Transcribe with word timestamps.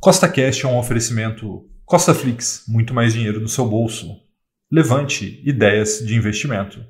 Costa 0.00 0.28
Cash 0.28 0.62
é 0.62 0.68
um 0.68 0.78
oferecimento 0.78 1.68
Costa 1.84 2.14
Flix, 2.14 2.62
muito 2.68 2.94
mais 2.94 3.14
dinheiro 3.14 3.40
no 3.40 3.48
seu 3.48 3.66
bolso. 3.66 4.22
Levante 4.70 5.42
ideias 5.44 5.98
de 5.98 6.14
investimento. 6.14 6.86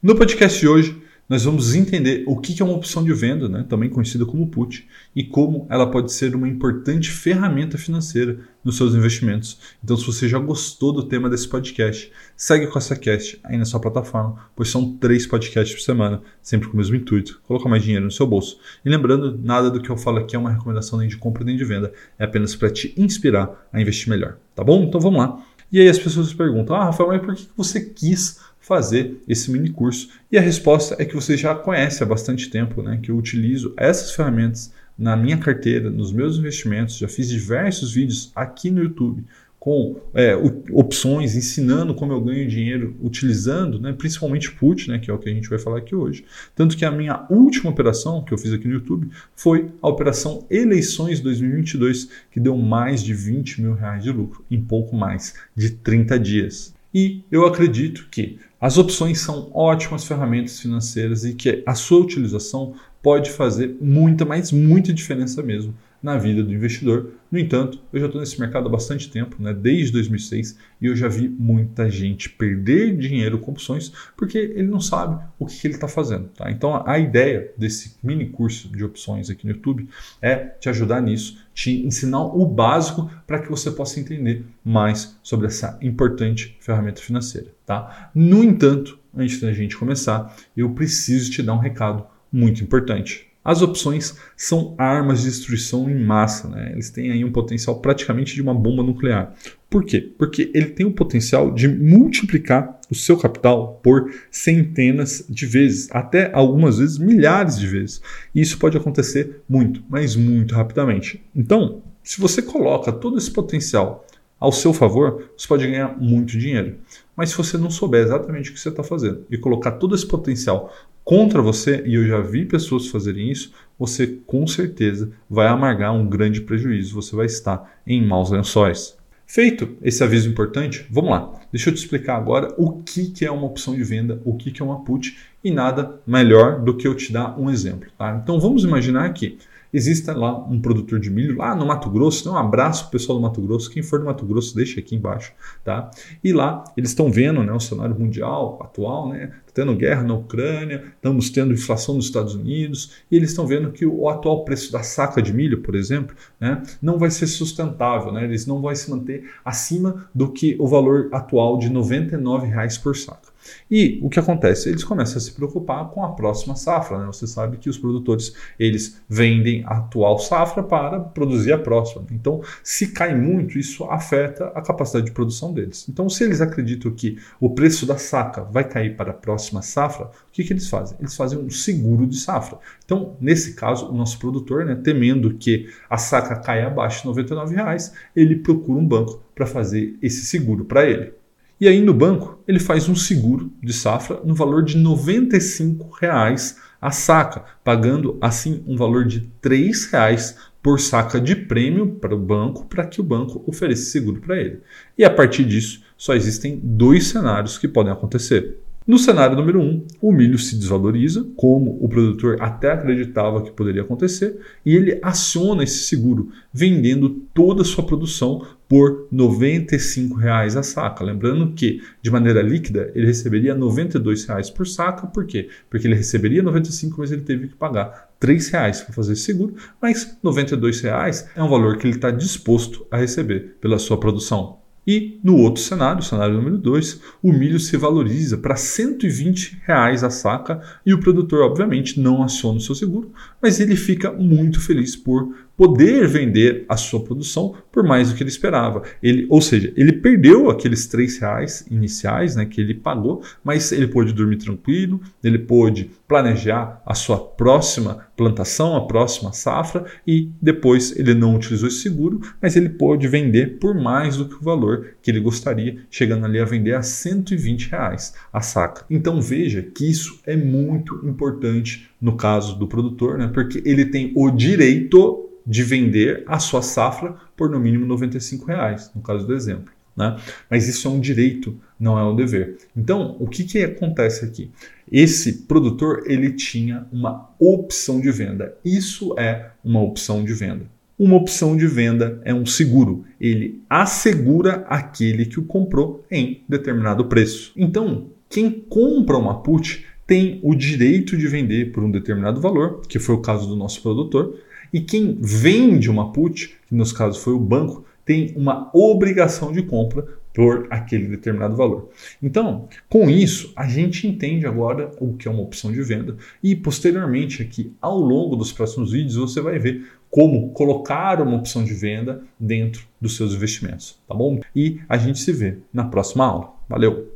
No 0.00 0.14
podcast 0.14 0.60
de 0.60 0.68
hoje, 0.68 1.02
nós 1.28 1.44
vamos 1.44 1.74
entender 1.74 2.22
o 2.26 2.36
que 2.36 2.60
é 2.62 2.64
uma 2.64 2.74
opção 2.74 3.02
de 3.02 3.12
venda, 3.12 3.48
né, 3.48 3.64
também 3.68 3.90
conhecida 3.90 4.24
como 4.24 4.46
put, 4.46 4.86
e 5.14 5.24
como 5.24 5.66
ela 5.68 5.90
pode 5.90 6.12
ser 6.12 6.34
uma 6.36 6.48
importante 6.48 7.10
ferramenta 7.10 7.76
financeira 7.76 8.38
nos 8.64 8.76
seus 8.76 8.94
investimentos. 8.94 9.58
Então, 9.82 9.96
se 9.96 10.06
você 10.06 10.28
já 10.28 10.38
gostou 10.38 10.92
do 10.92 11.02
tema 11.04 11.28
desse 11.28 11.48
podcast, 11.48 12.12
segue 12.36 12.66
com 12.68 12.78
essa 12.78 12.94
cast 12.94 13.40
aí 13.44 13.56
na 13.56 13.64
sua 13.64 13.80
plataforma, 13.80 14.36
pois 14.54 14.68
são 14.68 14.96
três 14.98 15.26
podcasts 15.26 15.76
por 15.76 15.82
semana, 15.82 16.22
sempre 16.40 16.68
com 16.68 16.74
o 16.74 16.76
mesmo 16.76 16.94
intuito, 16.94 17.40
colocar 17.44 17.68
mais 17.68 17.82
dinheiro 17.82 18.04
no 18.04 18.10
seu 18.10 18.26
bolso. 18.26 18.58
E 18.84 18.88
lembrando, 18.88 19.38
nada 19.42 19.70
do 19.70 19.80
que 19.80 19.90
eu 19.90 19.96
falo 19.96 20.18
aqui 20.18 20.36
é 20.36 20.38
uma 20.38 20.52
recomendação 20.52 20.98
nem 20.98 21.08
de 21.08 21.16
compra 21.16 21.44
nem 21.44 21.56
de 21.56 21.64
venda, 21.64 21.92
é 22.18 22.24
apenas 22.24 22.54
para 22.54 22.70
te 22.70 22.94
inspirar 22.96 23.68
a 23.72 23.80
investir 23.80 24.08
melhor, 24.08 24.36
tá 24.54 24.62
bom? 24.62 24.84
Então 24.84 25.00
vamos 25.00 25.18
lá. 25.18 25.44
E 25.70 25.80
aí 25.80 25.88
as 25.88 25.98
pessoas 25.98 26.32
perguntam: 26.32 26.76
"Ah, 26.76 26.84
Rafael, 26.84 27.08
mas 27.08 27.20
por 27.20 27.34
que 27.34 27.48
você 27.56 27.80
quis 27.80 28.38
fazer 28.60 29.22
esse 29.28 29.50
mini 29.50 29.70
curso? 29.70 30.08
E 30.30 30.36
a 30.36 30.40
resposta 30.40 30.96
é 30.98 31.04
que 31.04 31.14
você 31.14 31.36
já 31.36 31.54
conhece 31.54 32.02
há 32.02 32.06
bastante 32.06 32.50
tempo, 32.50 32.82
né? 32.82 32.98
Que 33.02 33.10
eu 33.10 33.16
utilizo 33.16 33.72
essas 33.76 34.12
ferramentas 34.12 34.72
na 34.98 35.16
minha 35.16 35.36
carteira, 35.36 35.90
nos 35.90 36.10
meus 36.10 36.38
investimentos, 36.38 36.96
já 36.96 37.06
fiz 37.06 37.28
diversos 37.28 37.92
vídeos 37.92 38.32
aqui 38.34 38.70
no 38.70 38.82
YouTube 38.82 39.24
com 39.66 39.96
é, 40.14 40.36
opções, 40.70 41.34
ensinando 41.34 41.92
como 41.92 42.12
eu 42.12 42.20
ganho 42.20 42.46
dinheiro 42.46 42.94
utilizando, 43.02 43.80
né, 43.80 43.92
principalmente 43.92 44.52
put, 44.52 44.88
né, 44.88 45.00
que 45.00 45.10
é 45.10 45.12
o 45.12 45.18
que 45.18 45.28
a 45.28 45.32
gente 45.32 45.50
vai 45.50 45.58
falar 45.58 45.78
aqui 45.78 45.92
hoje. 45.92 46.24
Tanto 46.54 46.76
que 46.76 46.84
a 46.84 46.90
minha 46.92 47.26
última 47.28 47.68
operação 47.68 48.22
que 48.22 48.32
eu 48.32 48.38
fiz 48.38 48.52
aqui 48.52 48.68
no 48.68 48.74
YouTube 48.74 49.08
foi 49.34 49.72
a 49.82 49.88
operação 49.88 50.46
Eleições 50.48 51.18
2022, 51.18 52.08
que 52.30 52.38
deu 52.38 52.56
mais 52.56 53.02
de 53.02 53.12
20 53.12 53.60
mil 53.60 53.74
reais 53.74 54.04
de 54.04 54.12
lucro 54.12 54.44
em 54.48 54.60
pouco 54.60 54.94
mais 54.94 55.34
de 55.56 55.70
30 55.70 56.16
dias. 56.20 56.72
E 56.94 57.24
eu 57.28 57.44
acredito 57.44 58.06
que 58.08 58.38
as 58.60 58.78
opções 58.78 59.18
são 59.18 59.50
ótimas 59.52 60.04
ferramentas 60.04 60.60
financeiras 60.60 61.24
e 61.24 61.34
que 61.34 61.64
a 61.66 61.74
sua 61.74 61.98
utilização 61.98 62.74
pode 63.06 63.30
fazer 63.30 63.76
muita, 63.80 64.24
mas 64.24 64.50
muita 64.50 64.92
diferença 64.92 65.40
mesmo 65.40 65.72
na 66.02 66.18
vida 66.18 66.42
do 66.42 66.52
investidor. 66.52 67.12
No 67.30 67.38
entanto, 67.38 67.80
eu 67.92 68.00
já 68.00 68.06
estou 68.06 68.20
nesse 68.20 68.40
mercado 68.40 68.66
há 68.66 68.68
bastante 68.68 69.08
tempo, 69.08 69.40
né, 69.40 69.54
desde 69.54 69.92
2006, 69.92 70.58
e 70.82 70.86
eu 70.86 70.96
já 70.96 71.06
vi 71.06 71.28
muita 71.28 71.88
gente 71.88 72.28
perder 72.28 72.96
dinheiro 72.96 73.38
com 73.38 73.52
opções 73.52 73.92
porque 74.16 74.36
ele 74.36 74.66
não 74.66 74.80
sabe 74.80 75.24
o 75.38 75.46
que, 75.46 75.68
ele 75.68 75.74
está 75.74 75.86
fazendo. 75.86 76.30
Tá? 76.30 76.50
Então, 76.50 76.82
a 76.84 76.98
ideia 76.98 77.52
desse 77.56 77.96
mini 78.02 78.26
curso 78.26 78.68
de 78.70 78.84
opções 78.84 79.30
aqui 79.30 79.46
no 79.46 79.52
YouTube 79.52 79.88
é 80.20 80.38
te 80.38 80.68
ajudar 80.68 81.00
nisso, 81.00 81.38
te 81.54 81.86
ensinar 81.86 82.24
o 82.24 82.44
básico 82.44 83.08
para 83.24 83.38
que 83.38 83.48
você 83.48 83.70
possa 83.70 84.00
entender 84.00 84.44
mais 84.64 85.16
sobre 85.22 85.46
essa 85.46 85.78
importante 85.80 86.56
ferramenta 86.58 87.00
financeira. 87.00 87.54
Tá? 87.64 88.10
No 88.12 88.42
entanto, 88.42 88.98
antes 89.16 89.40
da 89.40 89.52
gente 89.52 89.76
começar, 89.76 90.36
eu 90.56 90.70
preciso 90.70 91.30
te 91.30 91.40
dar 91.40 91.54
um 91.54 91.60
recado 91.60 92.04
muito 92.32 92.62
importante. 92.62 93.26
As 93.46 93.62
opções 93.62 94.16
são 94.36 94.74
armas 94.76 95.20
de 95.20 95.26
destruição 95.26 95.88
em 95.88 95.94
massa, 95.94 96.48
né? 96.48 96.72
eles 96.72 96.90
têm 96.90 97.12
aí 97.12 97.24
um 97.24 97.30
potencial 97.30 97.78
praticamente 97.78 98.34
de 98.34 98.42
uma 98.42 98.52
bomba 98.52 98.82
nuclear. 98.82 99.32
Por 99.70 99.84
quê? 99.84 100.00
Porque 100.18 100.50
ele 100.52 100.70
tem 100.70 100.84
o 100.84 100.90
potencial 100.90 101.54
de 101.54 101.68
multiplicar 101.68 102.80
o 102.90 102.94
seu 102.96 103.16
capital 103.16 103.78
por 103.84 104.12
centenas 104.32 105.24
de 105.28 105.46
vezes, 105.46 105.88
até 105.92 106.28
algumas 106.32 106.78
vezes 106.78 106.98
milhares 106.98 107.56
de 107.56 107.68
vezes. 107.68 108.02
E 108.34 108.40
isso 108.40 108.58
pode 108.58 108.76
acontecer 108.76 109.42
muito, 109.48 109.80
mas 109.88 110.16
muito 110.16 110.52
rapidamente. 110.52 111.24
Então, 111.32 111.82
se 112.02 112.20
você 112.20 112.42
coloca 112.42 112.90
todo 112.90 113.16
esse 113.16 113.30
potencial 113.30 114.04
ao 114.40 114.50
seu 114.50 114.72
favor, 114.72 115.30
você 115.36 115.46
pode 115.46 115.66
ganhar 115.66 115.96
muito 116.00 116.36
dinheiro. 116.36 116.78
Mas 117.16 117.30
se 117.30 117.36
você 117.36 117.56
não 117.56 117.70
souber 117.70 118.04
exatamente 118.04 118.50
o 118.50 118.54
que 118.54 118.60
você 118.60 118.70
está 118.70 118.82
fazendo 118.82 119.24
e 119.30 119.38
colocar 119.38 119.72
todo 119.72 119.94
esse 119.94 120.06
potencial 120.06 120.74
contra 121.06 121.40
você, 121.40 121.84
e 121.86 121.94
eu 121.94 122.04
já 122.04 122.20
vi 122.20 122.44
pessoas 122.44 122.88
fazerem 122.88 123.30
isso, 123.30 123.52
você 123.78 124.08
com 124.26 124.44
certeza 124.44 125.12
vai 125.30 125.46
amargar 125.46 125.94
um 125.94 126.04
grande 126.04 126.40
prejuízo, 126.40 126.96
você 126.96 127.14
vai 127.14 127.26
estar 127.26 127.80
em 127.86 128.04
maus 128.04 128.32
lençóis. 128.32 128.98
Feito 129.24 129.76
esse 129.80 130.02
aviso 130.02 130.28
importante, 130.28 130.84
vamos 130.90 131.10
lá. 131.10 131.32
Deixa 131.52 131.70
eu 131.70 131.74
te 131.74 131.78
explicar 131.78 132.16
agora 132.16 132.52
o 132.58 132.82
que, 132.82 133.10
que 133.10 133.24
é 133.24 133.30
uma 133.30 133.46
opção 133.46 133.76
de 133.76 133.84
venda, 133.84 134.20
o 134.24 134.36
que, 134.36 134.50
que 134.50 134.60
é 134.60 134.64
uma 134.64 134.84
put, 134.84 135.16
e 135.46 135.50
nada 135.52 136.00
melhor 136.04 136.60
do 136.60 136.76
que 136.76 136.88
eu 136.88 136.94
te 136.96 137.12
dar 137.12 137.38
um 137.38 137.48
exemplo. 137.48 137.88
Tá? 137.96 138.20
Então 138.20 138.40
vamos 138.40 138.64
imaginar 138.64 139.12
que 139.12 139.38
exista 139.72 140.16
lá 140.16 140.36
um 140.38 140.60
produtor 140.60 140.98
de 140.98 141.10
milho 141.10 141.36
lá 141.36 141.54
no 141.54 141.66
Mato 141.66 141.90
Grosso. 141.90 142.20
Então, 142.20 142.32
um 142.32 142.36
abraço 142.36 142.84
para 142.84 142.88
o 142.88 142.92
pessoal 142.92 143.18
do 143.18 143.22
Mato 143.22 143.40
Grosso. 143.40 143.70
Quem 143.70 143.82
for 143.82 143.98
do 143.98 144.06
Mato 144.06 144.24
Grosso, 144.24 144.56
deixa 144.56 144.80
aqui 144.80 144.96
embaixo. 144.96 145.32
Tá? 145.62 145.90
E 146.24 146.32
lá 146.32 146.64
eles 146.76 146.90
estão 146.90 147.12
vendo 147.12 147.42
né, 147.42 147.52
o 147.52 147.60
cenário 147.60 147.98
mundial 147.98 148.58
atual, 148.62 149.08
né? 149.08 149.26
Tá 149.46 149.52
tendo 149.54 149.74
guerra 149.76 150.02
na 150.02 150.14
Ucrânia, 150.14 150.82
estamos 150.96 151.30
tendo 151.30 151.52
inflação 151.52 151.94
nos 151.94 152.06
Estados 152.06 152.34
Unidos, 152.34 152.92
e 153.10 153.16
eles 153.16 153.30
estão 153.30 153.46
vendo 153.46 153.70
que 153.70 153.86
o 153.86 154.08
atual 154.08 154.44
preço 154.44 154.72
da 154.72 154.82
saca 154.82 155.22
de 155.22 155.32
milho, 155.32 155.62
por 155.62 155.74
exemplo, 155.74 156.14
né, 156.38 156.62
não 156.82 156.98
vai 156.98 157.10
ser 157.10 157.26
sustentável, 157.26 158.12
né, 158.12 158.24
eles 158.24 158.46
não 158.46 158.60
vão 158.60 158.74
se 158.74 158.90
manter 158.90 159.30
acima 159.42 160.08
do 160.14 160.30
que 160.30 160.56
o 160.58 160.66
valor 160.66 161.08
atual 161.10 161.58
de 161.58 161.68
R$ 161.68 161.74
99,00 161.74 162.82
por 162.82 162.94
saca. 162.94 163.35
E 163.70 163.98
o 164.02 164.08
que 164.08 164.18
acontece? 164.18 164.68
Eles 164.68 164.84
começam 164.84 165.18
a 165.18 165.20
se 165.20 165.32
preocupar 165.32 165.88
com 165.90 166.04
a 166.04 166.10
próxima 166.12 166.56
safra. 166.56 166.98
Né? 166.98 167.06
Você 167.06 167.26
sabe 167.26 167.56
que 167.56 167.68
os 167.68 167.78
produtores 167.78 168.34
eles 168.58 169.00
vendem 169.08 169.64
a 169.66 169.78
atual 169.78 170.18
safra 170.18 170.62
para 170.62 171.00
produzir 171.00 171.52
a 171.52 171.58
próxima. 171.58 172.04
Então, 172.10 172.42
se 172.62 172.88
cai 172.88 173.14
muito, 173.14 173.58
isso 173.58 173.84
afeta 173.84 174.46
a 174.54 174.62
capacidade 174.62 175.06
de 175.06 175.12
produção 175.12 175.52
deles. 175.52 175.86
Então, 175.88 176.08
se 176.08 176.24
eles 176.24 176.40
acreditam 176.40 176.90
que 176.90 177.18
o 177.40 177.50
preço 177.50 177.86
da 177.86 177.96
saca 177.96 178.44
vai 178.44 178.64
cair 178.64 178.96
para 178.96 179.10
a 179.10 179.14
próxima 179.14 179.62
safra, 179.62 180.06
o 180.06 180.10
que, 180.32 180.44
que 180.44 180.52
eles 180.52 180.68
fazem? 180.68 180.96
Eles 181.00 181.16
fazem 181.16 181.38
um 181.38 181.50
seguro 181.50 182.06
de 182.06 182.16
safra. 182.16 182.58
Então, 182.84 183.16
nesse 183.20 183.54
caso, 183.54 183.88
o 183.88 183.94
nosso 183.94 184.18
produtor, 184.18 184.64
né, 184.64 184.74
temendo 184.74 185.34
que 185.34 185.68
a 185.88 185.98
saca 185.98 186.36
caia 186.36 186.66
abaixo 186.66 187.02
de 187.02 187.06
99 187.06 187.54
reais, 187.54 187.92
ele 188.14 188.36
procura 188.36 188.78
um 188.78 188.86
banco 188.86 189.22
para 189.34 189.46
fazer 189.46 189.96
esse 190.02 190.24
seguro 190.24 190.64
para 190.64 190.88
ele. 190.88 191.12
E 191.60 191.66
aí 191.66 191.80
no 191.80 191.94
banco 191.94 192.42
ele 192.46 192.60
faz 192.60 192.88
um 192.88 192.94
seguro 192.94 193.50
de 193.62 193.72
safra 193.72 194.20
no 194.24 194.34
valor 194.34 194.62
de 194.62 194.76
95 194.76 195.96
reais 196.00 196.56
a 196.80 196.90
saca, 196.90 197.44
pagando 197.64 198.18
assim 198.20 198.62
um 198.66 198.76
valor 198.76 199.06
de 199.06 199.30
R$ 199.42 199.72
reais 199.90 200.36
por 200.62 200.78
saca 200.78 201.20
de 201.20 201.34
prêmio 201.34 201.92
para 202.00 202.14
o 202.14 202.18
banco, 202.18 202.66
para 202.66 202.86
que 202.86 203.00
o 203.00 203.04
banco 203.04 203.42
ofereça 203.46 203.90
seguro 203.90 204.20
para 204.20 204.36
ele. 204.38 204.60
E 204.98 205.04
a 205.04 205.10
partir 205.10 205.44
disso, 205.44 205.82
só 205.96 206.14
existem 206.14 206.60
dois 206.62 207.06
cenários 207.06 207.56
que 207.56 207.68
podem 207.68 207.92
acontecer. 207.92 208.58
No 208.86 208.98
cenário 208.98 209.36
número 209.36 209.58
1, 209.60 209.64
um, 209.64 209.86
o 210.00 210.12
milho 210.12 210.38
se 210.38 210.56
desvaloriza, 210.56 211.26
como 211.34 211.76
o 211.80 211.88
produtor 211.88 212.36
até 212.40 212.70
acreditava 212.70 213.42
que 213.42 213.50
poderia 213.50 213.82
acontecer, 213.82 214.38
e 214.64 214.76
ele 214.76 215.00
aciona 215.02 215.64
esse 215.64 215.84
seguro, 215.84 216.30
vendendo 216.52 217.10
toda 217.34 217.62
a 217.62 217.64
sua 217.64 217.84
produção 217.84 218.46
por 218.68 219.08
R$ 219.10 219.16
95,00 219.16 220.58
a 220.58 220.62
saca. 220.62 221.04
Lembrando 221.04 221.52
que, 221.52 221.82
de 222.02 222.10
maneira 222.10 222.42
líquida, 222.42 222.90
ele 222.94 223.06
receberia 223.06 223.54
R$ 223.54 223.60
92,00 223.60 224.52
por 224.52 224.66
saca. 224.66 225.06
Por 225.06 225.26
quê? 225.26 225.48
Porque 225.70 225.86
ele 225.86 225.94
receberia 225.94 226.42
R$ 226.42 226.48
95,00, 226.48 226.94
mas 226.98 227.12
ele 227.12 227.22
teve 227.22 227.48
que 227.48 227.54
pagar 227.54 228.10
R$ 228.20 228.28
3,00 228.34 228.84
para 228.84 228.94
fazer 228.94 229.16
seguro, 229.16 229.54
mas 229.80 230.04
R$ 230.04 230.10
92,00 230.24 231.26
é 231.36 231.42
um 231.42 231.48
valor 231.48 231.76
que 231.76 231.86
ele 231.86 231.96
está 231.96 232.10
disposto 232.10 232.86
a 232.90 232.96
receber 232.96 233.56
pela 233.60 233.78
sua 233.78 233.98
produção. 233.98 234.58
E 234.86 235.18
no 235.24 235.36
outro 235.36 235.60
cenário, 235.60 236.00
cenário 236.00 236.36
número 236.36 236.56
2, 236.58 237.00
o 237.20 237.32
milho 237.32 237.58
se 237.58 237.76
valoriza 237.76 238.38
para 238.38 238.54
120 238.54 239.60
reais 239.66 240.04
a 240.04 240.10
saca 240.10 240.62
e 240.86 240.94
o 240.94 241.00
produtor, 241.00 241.42
obviamente, 241.42 241.98
não 241.98 242.22
aciona 242.22 242.58
o 242.58 242.60
seu 242.60 242.72
seguro, 242.72 243.10
mas 243.42 243.58
ele 243.58 243.74
fica 243.74 244.12
muito 244.12 244.60
feliz 244.60 244.94
por 244.94 245.34
poder 245.56 246.06
vender 246.06 246.64
a 246.68 246.76
sua 246.76 247.02
produção 247.02 247.54
por 247.72 247.82
mais 247.82 248.10
do 248.10 248.16
que 248.16 248.22
ele 248.22 248.30
esperava. 248.30 248.82
Ele, 249.02 249.26
ou 249.30 249.40
seja, 249.40 249.72
ele 249.76 249.92
perdeu 249.92 250.50
aqueles 250.50 250.86
três 250.86 251.18
reais 251.18 251.66
iniciais 251.70 252.36
né, 252.36 252.44
que 252.44 252.60
ele 252.60 252.74
pagou, 252.74 253.22
mas 253.42 253.72
ele 253.72 253.88
pôde 253.88 254.12
dormir 254.12 254.36
tranquilo, 254.36 255.00
ele 255.22 255.38
pôde 255.38 255.90
planejar 256.06 256.80
a 256.86 256.94
sua 256.94 257.18
próxima 257.18 258.06
plantação, 258.16 258.76
a 258.76 258.86
próxima 258.86 259.32
safra 259.32 259.84
e 260.06 260.30
depois 260.40 260.96
ele 260.96 261.14
não 261.14 261.34
utilizou 261.34 261.68
esse 261.68 261.80
seguro, 261.80 262.20
mas 262.40 262.56
ele 262.56 262.70
pôde 262.70 263.06
vender 263.08 263.58
por 263.58 263.74
mais 263.74 264.16
do 264.16 264.28
que 264.28 264.36
o 264.36 264.42
valor 264.42 264.94
que 265.02 265.10
ele 265.10 265.20
gostaria, 265.20 265.78
chegando 265.90 266.24
ali 266.24 266.38
a 266.38 266.44
vender 266.44 266.74
a 266.74 266.82
120 266.82 267.70
reais 267.70 268.14
a 268.32 268.40
saca. 268.40 268.84
Então 268.88 269.20
veja 269.20 269.62
que 269.62 269.88
isso 269.88 270.20
é 270.26 270.36
muito 270.36 271.00
importante 271.04 271.88
no 272.00 272.16
caso 272.16 272.58
do 272.58 272.66
produtor, 272.66 273.18
né, 273.18 273.30
porque 273.32 273.62
ele 273.64 273.86
tem 273.86 274.12
o 274.14 274.30
direito 274.30 275.25
de 275.46 275.62
vender 275.62 276.24
a 276.26 276.38
sua 276.38 276.62
safra 276.62 277.14
por 277.36 277.48
no 277.48 277.60
mínimo 277.60 277.86
95 277.86 278.46
reais, 278.46 278.90
no 278.94 279.02
caso 279.02 279.26
do 279.26 279.34
exemplo. 279.34 279.72
Né? 279.96 280.16
Mas 280.50 280.68
isso 280.68 280.86
é 280.88 280.90
um 280.90 281.00
direito, 281.00 281.58
não 281.80 281.98
é 281.98 282.04
um 282.04 282.14
dever. 282.14 282.58
Então, 282.76 283.16
o 283.18 283.26
que, 283.26 283.44
que 283.44 283.62
acontece 283.62 284.24
aqui? 284.24 284.50
Esse 284.90 285.44
produtor 285.44 286.02
ele 286.06 286.32
tinha 286.32 286.86
uma 286.92 287.30
opção 287.38 288.00
de 288.00 288.10
venda. 288.10 288.54
Isso 288.64 289.18
é 289.18 289.50
uma 289.64 289.80
opção 289.80 290.22
de 290.22 290.34
venda. 290.34 290.66
Uma 290.98 291.16
opção 291.16 291.56
de 291.56 291.66
venda 291.66 292.20
é 292.24 292.32
um 292.32 292.46
seguro. 292.46 293.04
Ele 293.20 293.62
assegura 293.68 294.64
aquele 294.68 295.26
que 295.26 295.38
o 295.38 295.44
comprou 295.44 296.04
em 296.10 296.42
determinado 296.48 297.04
preço. 297.06 297.52
Então, 297.56 298.06
quem 298.28 298.50
compra 298.50 299.16
uma 299.16 299.42
put 299.42 299.84
tem 300.06 300.40
o 300.42 300.54
direito 300.54 301.16
de 301.16 301.26
vender 301.26 301.72
por 301.72 301.82
um 301.82 301.90
determinado 301.90 302.40
valor, 302.40 302.80
que 302.88 302.98
foi 302.98 303.14
o 303.14 303.20
caso 303.20 303.48
do 303.48 303.56
nosso 303.56 303.82
produtor, 303.82 304.38
e 304.76 304.80
quem 304.82 305.16
vende 305.18 305.88
uma 305.88 306.12
put, 306.12 306.54
que 306.68 306.74
nos 306.74 306.92
casos 306.92 307.22
foi 307.22 307.32
o 307.32 307.40
banco, 307.40 307.86
tem 308.04 308.34
uma 308.36 308.70
obrigação 308.74 309.50
de 309.50 309.62
compra 309.62 310.06
por 310.34 310.66
aquele 310.68 311.06
determinado 311.06 311.56
valor. 311.56 311.88
Então, 312.22 312.68
com 312.86 313.08
isso, 313.08 313.54
a 313.56 313.66
gente 313.66 314.06
entende 314.06 314.44
agora 314.46 314.92
o 315.00 315.14
que 315.14 315.26
é 315.26 315.30
uma 315.30 315.40
opção 315.40 315.72
de 315.72 315.80
venda 315.80 316.18
e 316.42 316.54
posteriormente 316.54 317.40
aqui 317.40 317.72
ao 317.80 317.98
longo 317.98 318.36
dos 318.36 318.52
próximos 318.52 318.92
vídeos 318.92 319.16
você 319.16 319.40
vai 319.40 319.58
ver 319.58 319.90
como 320.10 320.50
colocar 320.50 321.22
uma 321.22 321.38
opção 321.38 321.64
de 321.64 321.72
venda 321.72 322.22
dentro 322.38 322.86
dos 323.00 323.16
seus 323.16 323.32
investimentos, 323.32 323.98
tá 324.06 324.14
bom? 324.14 324.40
E 324.54 324.78
a 324.86 324.98
gente 324.98 325.20
se 325.20 325.32
vê 325.32 325.56
na 325.72 325.84
próxima 325.84 326.26
aula. 326.26 326.52
Valeu! 326.68 327.15